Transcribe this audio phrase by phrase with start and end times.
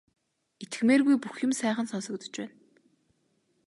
[0.63, 2.51] Итгэмээргүй бүх юм сайхан сонсогдож байна.